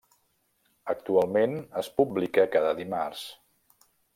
[0.93, 1.53] Actualment
[1.83, 3.29] es publica cada dimarts.